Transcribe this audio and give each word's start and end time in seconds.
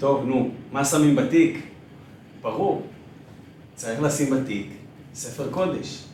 טוב, 0.00 0.24
נו, 0.24 0.50
מה 0.72 0.84
שמים 0.84 1.16
בתיק? 1.16 1.62
ברור, 2.42 2.82
צריך 3.74 4.02
לשים 4.02 4.30
בתיק 4.30 4.66
ספר 5.14 5.50
קודש. 5.50 6.04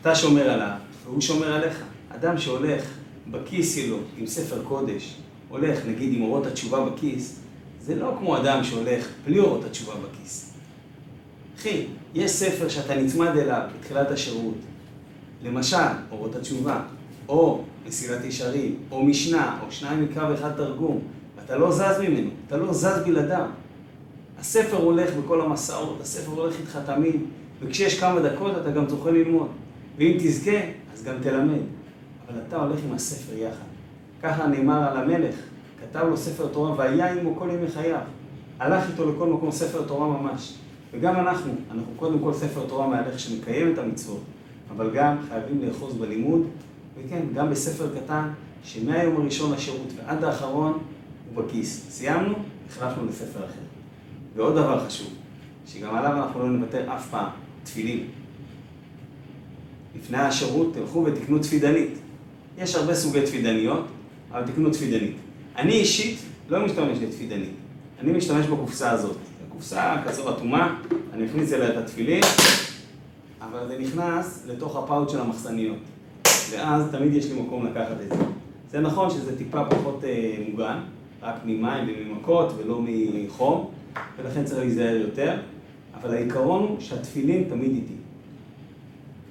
אתה 0.00 0.14
שומר 0.14 0.50
עליו, 0.50 0.76
והוא 1.04 1.20
שומר 1.20 1.52
עליך. 1.52 1.84
אדם 2.08 2.38
שהולך 2.38 2.84
בכיס 3.30 3.74
שלו 3.74 3.98
עם 4.18 4.26
ספר 4.26 4.62
קודש, 4.64 5.16
הולך 5.48 5.86
נגיד 5.86 6.14
עם 6.14 6.22
אורות 6.22 6.46
התשובה 6.46 6.90
בכיס, 6.90 7.40
זה 7.80 7.94
לא 7.94 8.14
כמו 8.18 8.36
אדם 8.36 8.64
שהולך 8.64 9.08
בלי 9.24 9.38
אורות 9.38 9.64
התשובה 9.64 9.94
בכיס. 9.94 10.52
אחי, 11.58 11.86
יש 12.14 12.30
ספר 12.30 12.68
שאתה 12.68 12.94
נצמד 12.94 13.36
אליו 13.36 13.62
בתחילת 13.78 14.10
השירות, 14.10 14.58
למשל, 15.42 15.76
אורות 16.10 16.36
התשובה, 16.36 16.82
או 17.28 17.64
מסילת 17.86 18.24
ישרים, 18.24 18.76
או 18.90 19.04
משנה, 19.04 19.58
או 19.66 19.72
שניים 19.72 20.04
מקרא 20.04 20.30
ואחד 20.30 20.52
תרגום, 20.52 21.00
ואתה 21.50 21.58
לא 21.58 21.72
זז 21.72 22.00
ממנו, 22.08 22.30
אתה 22.46 22.56
לא 22.56 22.72
זז 22.72 23.02
בלעדיו. 23.06 23.46
הספר 24.38 24.76
הולך 24.76 25.10
בכל 25.14 25.40
המסעות, 25.40 26.00
הספר 26.00 26.30
הולך 26.30 26.54
איתך 26.60 26.78
תמיד, 26.86 27.16
וכשיש 27.60 28.00
כמה 28.00 28.20
דקות 28.20 28.52
אתה 28.60 28.70
גם 28.70 28.88
זוכה 28.88 29.10
ללמוד. 29.10 29.48
ואם 29.98 30.16
תזכה, 30.18 30.56
אז 30.94 31.04
גם 31.04 31.14
תלמד. 31.22 31.60
אבל 32.28 32.38
אתה 32.48 32.56
הולך 32.56 32.80
עם 32.88 32.94
הספר 32.94 33.38
יחד. 33.38 33.64
ככה 34.22 34.46
נאמר 34.46 34.90
על 34.90 34.96
המלך, 34.96 35.34
כתב 35.80 36.06
לו 36.10 36.16
ספר 36.16 36.46
תורה 36.46 36.74
והיה 36.76 37.12
עמו 37.12 37.36
כל 37.36 37.48
ימי 37.52 37.68
חייו. 37.68 38.00
הלך 38.58 38.90
איתו 38.90 39.12
לכל 39.12 39.26
מקום 39.26 39.50
ספר 39.50 39.82
תורה 39.82 40.08
ממש. 40.08 40.54
וגם 40.92 41.16
אנחנו, 41.16 41.52
אנחנו 41.70 41.92
קודם 41.96 42.18
כל 42.18 42.32
ספר 42.32 42.60
תורה 42.68 42.86
מהלך 42.86 43.20
שמקיים 43.20 43.72
את 43.72 43.78
המצוות, 43.78 44.22
אבל 44.76 44.90
גם 44.94 45.16
חייבים 45.28 45.62
לאחוז 45.62 45.94
בלימוד, 45.94 46.46
וכן, 46.98 47.22
גם 47.34 47.50
בספר 47.50 47.88
קטן, 47.96 48.28
שמהיום 48.64 49.16
הראשון 49.16 49.52
לשירות 49.52 49.92
ועד 49.96 50.24
האחרון 50.24 50.78
הוא 51.34 51.44
בכיס. 51.44 51.86
סיימנו, 51.90 52.34
החלפנו 52.68 53.06
לספר 53.06 53.38
אחר. 53.38 53.60
ועוד 54.36 54.52
דבר 54.52 54.86
חשוב, 54.86 55.08
שגם 55.66 55.94
עליו 55.94 56.16
אנחנו 56.16 56.40
לא 56.40 56.48
נוותר 56.48 56.94
אף 56.94 57.08
פעם, 57.10 57.28
תפילין. 57.64 58.06
לפני 59.96 60.18
השירות 60.18 60.74
תלכו 60.74 61.04
ותקנו 61.06 61.38
תפידנית. 61.38 61.98
יש 62.58 62.74
הרבה 62.74 62.94
סוגי 62.94 63.22
תפידניות, 63.22 63.86
אבל 64.30 64.46
תקנו 64.46 64.70
תפידנית. 64.70 65.16
אני 65.56 65.72
אישית 65.72 66.18
לא 66.48 66.64
משתמש 66.64 66.98
בתפידנית, 66.98 67.54
אני 68.00 68.12
משתמש 68.12 68.46
בקופסה 68.46 68.90
הזאת. 68.90 69.16
קופסה 69.48 69.96
כזו 70.06 70.30
אטומה, 70.30 70.78
אני 71.12 71.24
מכניס 71.24 71.52
אליה 71.52 71.70
את 71.70 71.76
התפילין, 71.76 72.22
אבל 73.40 73.68
זה 73.68 73.78
נכנס 73.78 74.44
לתוך 74.46 74.76
הפאוט 74.76 75.10
של 75.10 75.20
המחסניות. 75.20 75.78
ואז 76.50 76.82
תמיד 76.92 77.14
יש 77.14 77.26
לי 77.26 77.42
מקום 77.42 77.66
לקחת 77.66 77.96
את 78.02 78.08
זה. 78.08 78.24
זה 78.70 78.80
נכון 78.80 79.10
שזה 79.10 79.38
טיפה 79.38 79.64
פחות 79.64 80.04
אה, 80.04 80.34
מוגן, 80.48 80.78
רק 81.22 81.34
ממים 81.44 81.94
וממכות 81.98 82.52
ולא 82.56 82.80
מחום, 83.14 83.70
ולכן 84.18 84.44
צריך 84.44 84.58
להיזהר 84.58 84.96
יותר, 84.96 85.36
אבל 85.94 86.14
העיקרון 86.14 86.62
הוא 86.62 86.80
שהתפילין 86.80 87.44
תמיד 87.48 87.70
איתי. 87.70 87.94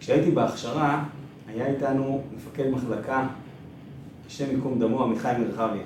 כשהייתי 0.00 0.30
בהכשרה, 0.30 1.04
היה 1.48 1.66
איתנו 1.66 2.22
מפקד 2.36 2.70
מחלקה, 2.70 3.26
השם 4.26 4.50
ייקום 4.50 4.78
דמו, 4.78 5.04
עמיחי 5.04 5.32
מרחביה. 5.38 5.82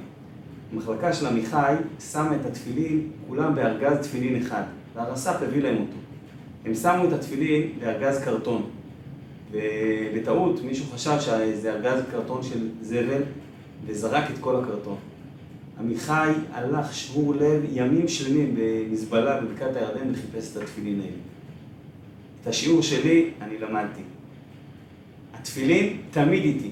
המחלקה 0.72 1.12
של 1.12 1.26
עמיחי 1.26 1.74
שמה 2.12 2.36
את 2.36 2.46
התפילין, 2.46 3.10
כולם 3.28 3.54
בארגז 3.54 3.98
תפילין 3.98 4.42
אחד, 4.42 4.62
והרס"פ 4.94 5.42
הביא 5.42 5.62
להם 5.62 5.76
אותו. 5.76 5.96
הם 6.64 6.74
שמו 6.74 7.04
את 7.08 7.12
התפילין 7.12 7.62
בארגז 7.80 8.24
קרטון, 8.24 8.62
ובטעות 9.52 10.60
מישהו 10.64 10.86
חשב 10.94 11.20
שזה 11.20 11.72
ארגז 11.72 12.02
קרטון 12.10 12.42
של 12.42 12.68
זבל, 12.82 13.22
וזרק 13.86 14.24
את 14.30 14.38
כל 14.40 14.56
הקרטון. 14.56 14.96
עמיחי 15.78 16.32
הלך 16.52 16.94
שבור 16.94 17.34
לב 17.34 17.62
ימים 17.72 18.08
שלמים 18.08 18.54
במזבלה 18.58 19.40
בבקעת 19.40 19.76
הירדן 19.76 20.10
וחיפש 20.12 20.52
את 20.52 20.62
התפילין 20.62 21.00
האלה. 21.00 21.12
את 22.42 22.46
השיעור 22.46 22.82
שלי 22.82 23.30
אני 23.40 23.58
למדתי. 23.58 24.02
התפילין 25.34 25.96
תמיד 26.10 26.44
איתי. 26.44 26.70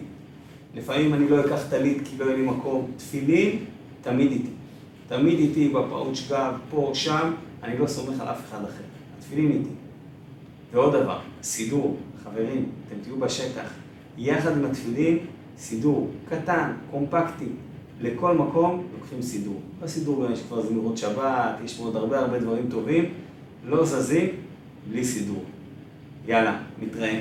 לפעמים 0.75 1.15
אני 1.15 1.29
לא 1.29 1.41
אקח 1.41 1.69
טלית 1.71 1.99
כי 2.05 2.17
לא 2.19 2.25
יהיה 2.25 2.37
לי 2.37 2.43
מקום. 2.43 2.91
תפילין 2.97 3.65
תמיד 4.03 4.33
איתי. 4.33 4.51
תמיד 5.09 5.39
איתי 5.39 5.69
בפאוץ' 5.69 6.29
גב, 6.31 6.55
פה, 6.71 6.91
שם, 6.95 7.33
אני 7.63 7.79
לא 7.79 7.87
סומך 7.87 8.21
על 8.21 8.29
אף 8.29 8.41
אחד 8.49 8.65
אחר. 8.65 8.85
התפילין 9.19 9.53
איתי. 9.53 9.75
ועוד 10.73 10.97
דבר, 10.97 11.19
סידור, 11.43 11.97
חברים, 12.25 12.69
אתם 12.89 12.97
תהיו 13.03 13.17
בשטח, 13.17 13.71
יחד 14.19 14.59
עם 14.59 14.65
התפילין, 14.65 15.19
סידור 15.59 16.11
קטן, 16.29 16.73
קומפקטי, 16.91 17.45
לכל 18.01 18.35
מקום 18.35 18.83
לוקחים 18.99 19.23
סידור. 19.23 19.61
בסידור 19.83 20.27
גם 20.27 20.33
יש 20.33 20.43
כבר 20.43 20.63
זמירות 20.63 20.99
שבת, 20.99 21.55
יש 21.65 21.79
פה 21.79 21.85
עוד 21.85 21.97
הרבה 21.97 22.19
הרבה 22.19 22.39
דברים 22.39 22.67
טובים, 22.71 23.05
לא 23.67 23.85
זזים 23.85 24.29
בלי 24.91 25.05
סידור. 25.05 25.45
יאללה, 26.27 26.59
נתראה. 26.83 27.21